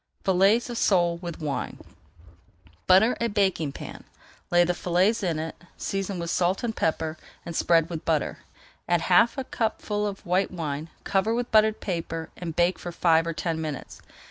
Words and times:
FILLETS 0.23 0.67
OF 0.71 0.77
SOLE 0.79 1.17
WITH 1.17 1.39
WINE 1.41 1.77
Butter 2.87 3.15
a 3.21 3.27
baking 3.27 3.71
pan, 3.73 4.03
lay 4.49 4.63
the 4.63 4.73
fillets 4.73 5.21
in 5.21 5.37
it, 5.37 5.55
season 5.77 6.17
with 6.17 6.31
salt 6.31 6.63
and 6.63 6.75
pepper, 6.75 7.17
and 7.45 7.55
spread 7.55 7.87
with 7.87 8.03
butter. 8.03 8.39
Add 8.89 9.01
half 9.01 9.37
a 9.37 9.43
cupful 9.43 10.07
of 10.07 10.25
white 10.25 10.49
wine, 10.49 10.89
cover 11.03 11.35
with 11.35 11.51
buttered 11.51 11.81
paper, 11.81 12.31
and 12.35 12.55
bake 12.55 12.79
for 12.79 12.91
five 12.91 13.27
or 13.27 13.33
ten 13.33 13.61
minutes. 13.61 14.01